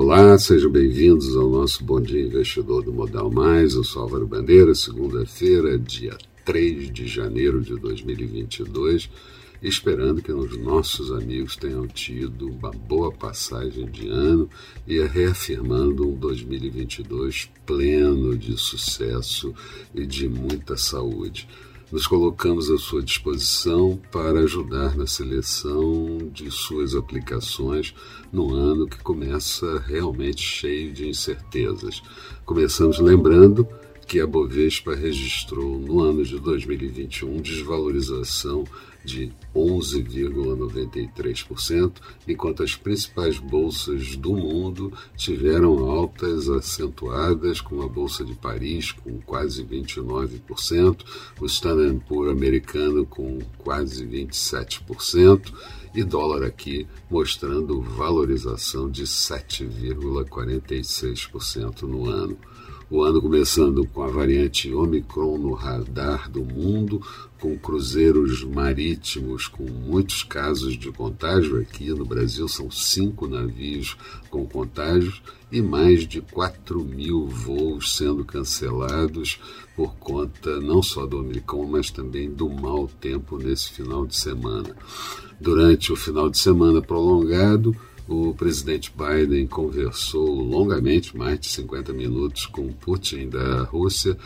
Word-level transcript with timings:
Olá, 0.00 0.38
sejam 0.38 0.70
bem-vindos 0.70 1.36
ao 1.36 1.50
nosso 1.50 1.82
Bom 1.82 2.00
Dia 2.00 2.22
Investidor 2.22 2.84
do 2.84 2.92
Modal 2.92 3.28
Mais. 3.32 3.74
Eu 3.74 3.82
sou 3.82 4.02
Álvaro 4.02 4.28
Bandeira, 4.28 4.72
segunda-feira, 4.72 5.76
dia 5.76 6.16
3 6.44 6.92
de 6.92 7.08
janeiro 7.08 7.60
de 7.60 7.74
2022, 7.74 9.10
esperando 9.60 10.22
que 10.22 10.30
os 10.32 10.56
nossos 10.56 11.10
amigos 11.10 11.56
tenham 11.56 11.84
tido 11.88 12.48
uma 12.48 12.70
boa 12.70 13.10
passagem 13.10 13.86
de 13.86 14.06
ano 14.06 14.48
e 14.86 15.02
reafirmando 15.02 16.08
um 16.08 16.14
2022 16.14 17.50
pleno 17.66 18.38
de 18.38 18.56
sucesso 18.56 19.52
e 19.92 20.06
de 20.06 20.28
muita 20.28 20.76
saúde 20.76 21.48
nos 21.90 22.06
colocamos 22.06 22.70
à 22.70 22.76
sua 22.76 23.02
disposição 23.02 23.98
para 24.12 24.40
ajudar 24.40 24.96
na 24.96 25.06
seleção 25.06 26.18
de 26.32 26.50
suas 26.50 26.94
aplicações 26.94 27.94
no 28.32 28.54
ano 28.54 28.86
que 28.86 28.98
começa 28.98 29.78
realmente 29.86 30.42
cheio 30.42 30.92
de 30.92 31.08
incertezas. 31.08 32.02
Começamos 32.44 32.98
lembrando 32.98 33.66
que 34.06 34.20
a 34.20 34.26
Bovespa 34.26 34.94
registrou 34.94 35.78
no 35.78 36.00
ano 36.00 36.24
de 36.24 36.38
2021 36.38 37.40
desvalorização 37.40 38.64
de 39.08 39.32
11,93%, 39.54 41.92
enquanto 42.26 42.62
as 42.62 42.74
principais 42.76 43.38
bolsas 43.38 44.16
do 44.16 44.34
mundo 44.36 44.92
tiveram 45.16 45.90
altas 45.90 46.48
acentuadas, 46.48 47.60
como 47.60 47.82
a 47.82 47.88
Bolsa 47.88 48.24
de 48.24 48.34
Paris, 48.34 48.92
com 48.92 49.20
quase 49.22 49.64
29%, 49.64 51.04
o 51.40 51.46
Standard 51.46 52.00
Poor's 52.06 52.30
americano 52.30 53.04
com 53.06 53.40
quase 53.58 54.06
27%, 54.06 55.52
e 55.94 56.04
dólar 56.04 56.44
aqui 56.44 56.86
mostrando 57.10 57.80
valorização 57.80 58.90
de 58.90 59.04
7,46% 59.04 61.82
no 61.82 62.04
ano. 62.06 62.36
O 62.90 63.02
ano 63.02 63.20
começando 63.20 63.86
com 63.88 64.02
a 64.02 64.08
variante 64.08 64.72
Omicron 64.72 65.36
no 65.36 65.52
radar 65.52 66.30
do 66.30 66.42
mundo, 66.42 67.02
com 67.38 67.54
cruzeiros 67.58 68.42
marítimos 68.42 69.46
com 69.46 69.64
muitos 69.64 70.22
casos 70.22 70.72
de 70.78 70.90
contágio. 70.90 71.60
Aqui 71.60 71.90
no 71.90 72.06
Brasil 72.06 72.48
são 72.48 72.70
cinco 72.70 73.28
navios 73.28 73.94
com 74.30 74.46
contágios 74.46 75.20
e 75.52 75.60
mais 75.60 76.08
de 76.08 76.22
4 76.22 76.82
mil 76.82 77.26
voos 77.26 77.94
sendo 77.94 78.24
cancelados 78.24 79.38
por 79.76 79.94
conta 79.96 80.58
não 80.58 80.82
só 80.82 81.04
do 81.04 81.18
Omicron, 81.18 81.66
mas 81.66 81.90
também 81.90 82.30
do 82.30 82.48
mau 82.48 82.88
tempo 83.00 83.36
nesse 83.36 83.70
final 83.70 84.06
de 84.06 84.16
semana. 84.16 84.74
Durante 85.38 85.92
o 85.92 85.96
final 85.96 86.30
de 86.30 86.38
semana 86.38 86.80
prolongado, 86.80 87.76
o 88.08 88.32
presidente 88.32 88.90
Biden 88.96 89.46
conversou 89.46 90.28
longamente, 90.40 91.16
mais 91.16 91.38
de 91.38 91.46
50 91.48 91.92
minutos, 91.92 92.46
com 92.46 92.72
Putin 92.72 93.28
da 93.28 93.64
Rússia, 93.64 94.16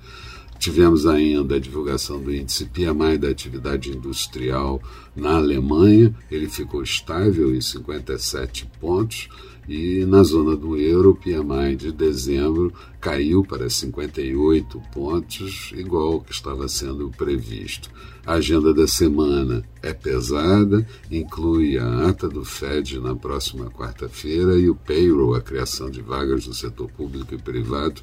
Tivemos 0.58 1.06
ainda 1.06 1.54
a 1.54 1.60
divulgação 1.60 2.20
do 2.20 2.34
índice 2.34 2.64
PMI 2.66 3.16
da 3.16 3.28
atividade 3.28 3.90
industrial 3.90 4.82
na 5.14 5.36
Alemanha, 5.36 6.14
ele 6.30 6.48
ficou 6.48 6.82
estável 6.82 7.54
em 7.54 7.60
57 7.60 8.68
pontos, 8.80 9.28
e 9.68 10.06
na 10.06 10.22
zona 10.22 10.56
do 10.56 10.78
euro, 10.78 11.10
o 11.10 11.14
PMI 11.14 11.76
de 11.76 11.92
dezembro 11.92 12.72
caiu 12.98 13.44
para 13.44 13.68
58 13.68 14.80
pontos, 14.94 15.72
igual 15.76 16.14
ao 16.14 16.20
que 16.22 16.32
estava 16.32 16.66
sendo 16.66 17.10
previsto. 17.10 17.90
A 18.24 18.34
agenda 18.34 18.72
da 18.72 18.88
semana 18.88 19.62
é 19.82 19.92
pesada, 19.92 20.88
inclui 21.10 21.78
a 21.78 22.08
ata 22.08 22.26
do 22.28 22.46
Fed 22.46 22.98
na 22.98 23.14
próxima 23.14 23.70
quarta-feira 23.70 24.58
e 24.58 24.70
o 24.70 24.74
payroll, 24.74 25.34
a 25.34 25.40
criação 25.42 25.90
de 25.90 26.00
vagas 26.00 26.46
no 26.46 26.54
setor 26.54 26.90
público 26.90 27.34
e 27.34 27.38
privado, 27.38 28.00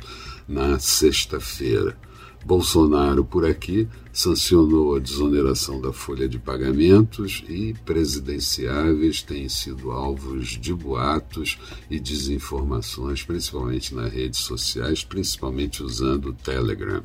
na 0.47 0.77
sexta-feira. 0.77 1.97
Bolsonaro, 2.45 3.25
por 3.25 3.43
aqui, 3.43 3.87
sancionou 4.13 4.95
a 4.95 4.99
desoneração 4.99 5.81
da 5.81 5.91
folha 5.91 6.29
de 6.29 6.37
pagamentos 6.37 7.43
e 7.49 7.73
presidenciáveis 7.83 9.23
têm 9.23 9.49
sido 9.49 9.89
alvos 9.89 10.49
de 10.49 10.71
boatos 10.71 11.57
e 11.89 11.99
desinformações, 11.99 13.23
principalmente 13.23 13.95
nas 13.95 14.13
redes 14.13 14.41
sociais, 14.41 15.03
principalmente 15.03 15.81
usando 15.81 16.27
o 16.27 16.33
Telegram. 16.33 17.03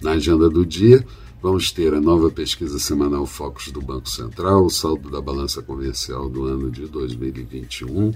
Na 0.00 0.12
agenda 0.12 0.48
do 0.48 0.64
dia, 0.64 1.04
Vamos 1.40 1.70
ter 1.70 1.94
a 1.94 2.00
nova 2.00 2.32
pesquisa 2.32 2.80
semanal 2.80 3.24
Focus 3.24 3.70
do 3.70 3.80
Banco 3.80 4.08
Central, 4.08 4.64
o 4.64 4.70
saldo 4.70 5.08
da 5.08 5.20
balança 5.20 5.62
comercial 5.62 6.28
do 6.28 6.46
ano 6.46 6.68
de 6.68 6.86
2021, 6.86 8.10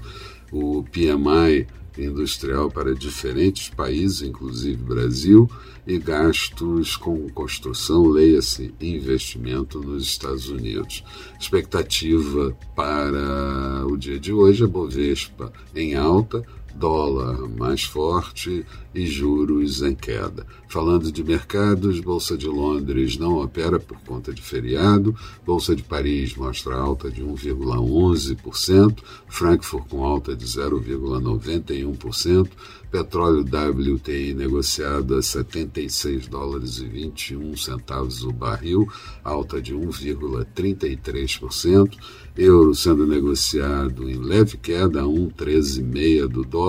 o 0.51 0.83
PMI 0.83 1.69
industrial 1.99 2.71
para 2.71 2.95
diferentes 2.95 3.69
países, 3.69 4.23
inclusive 4.23 4.77
Brasil, 4.77 5.51
e 5.87 5.99
gastos 5.99 6.97
com 6.97 7.29
construção, 7.31 8.07
leia-se 8.07 8.73
investimento 8.81 9.81
nos 9.81 10.05
Estados 10.05 10.49
Unidos. 10.49 11.05
Expectativa 11.41 12.57
para 12.77 13.85
o 13.87 13.97
dia 13.97 14.19
de 14.19 14.33
hoje, 14.33 14.65
a 14.65 14.69
Bovespa 14.69 15.53
em 15.75 15.95
alta, 15.95 16.45
dólar 16.75 17.49
mais 17.49 17.83
forte 17.83 18.65
e 18.95 19.07
juros 19.07 19.81
em 19.83 19.95
queda. 19.95 20.47
Falando 20.69 21.11
de 21.11 21.25
mercados, 21.25 21.99
Bolsa 22.01 22.37
de 22.37 22.47
Londres 22.47 23.17
não 23.17 23.43
opera 23.43 23.79
por 23.79 23.99
conta 24.01 24.31
de 24.33 24.43
feriado, 24.43 25.15
Bolsa 25.45 25.77
de 25.77 25.83
Paris 25.83 26.35
mostra 26.35 26.77
alta 26.77 27.11
de 27.11 27.23
1,11%, 27.23 28.99
Frankfurt 29.29 29.87
com 29.89 30.05
alta 30.05 30.37
de 30.37 30.47
0,91%, 30.47 32.49
petróleo 32.91 33.43
WTI 33.43 34.35
negociado 34.35 35.17
a 35.17 35.23
76 35.23 36.29
dólares 36.29 36.79
e 36.79 36.85
21 36.85 37.57
centavos 37.57 38.23
o 38.23 38.31
barril, 38.31 38.87
alta 39.25 39.63
de 39.63 39.75
1,33%, 39.75 41.97
euro 42.37 42.75
sendo 42.75 43.07
negociado 43.07 44.11
em 44.11 44.17
leve 44.17 44.59
queda 44.59 45.01
a 45.01 45.05
1,13,6 45.05 46.29
do 46.29 46.45
dólar, 46.45 46.62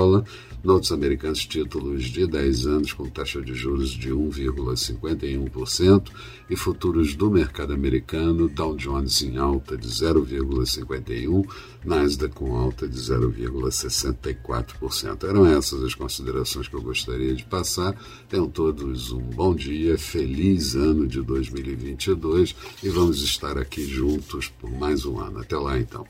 Notes 0.63 0.91
americanos 0.93 1.45
títulos 1.45 2.05
de 2.05 2.25
10 2.25 2.67
anos 2.67 2.93
com 2.93 3.09
taxa 3.09 3.41
de 3.41 3.53
juros 3.53 3.89
de 3.89 4.11
1,51% 4.11 6.09
e 6.49 6.55
futuros 6.55 7.15
do 7.15 7.29
mercado 7.29 7.73
americano, 7.73 8.47
Dow 8.47 8.77
Jones 8.77 9.21
em 9.23 9.35
alta 9.35 9.77
de 9.77 9.89
0,51%, 9.89 11.45
Nasdaq 11.83 12.33
com 12.33 12.55
alta 12.55 12.87
de 12.87 12.97
0,64%. 12.97 15.27
Eram 15.27 15.45
essas 15.45 15.83
as 15.83 15.93
considerações 15.93 16.69
que 16.69 16.75
eu 16.75 16.81
gostaria 16.81 17.35
de 17.35 17.43
passar. 17.43 17.93
Tenham 18.29 18.47
todos 18.47 19.11
um 19.11 19.19
bom 19.19 19.53
dia, 19.53 19.97
feliz 19.97 20.75
ano 20.75 21.05
de 21.05 21.21
2022 21.21 22.55
e 22.81 22.87
vamos 22.87 23.21
estar 23.21 23.57
aqui 23.57 23.85
juntos 23.85 24.47
por 24.47 24.71
mais 24.71 25.05
um 25.05 25.19
ano. 25.19 25.39
Até 25.39 25.57
lá 25.57 25.77
então. 25.77 26.07